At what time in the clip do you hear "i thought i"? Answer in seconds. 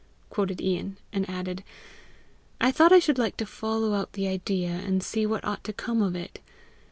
2.59-2.97